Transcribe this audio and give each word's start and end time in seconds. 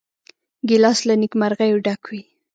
ګیلاس 0.67 0.99
له 1.07 1.13
نیکمرغیو 1.21 1.83
ډک 1.85 2.01
وي. 2.11 2.21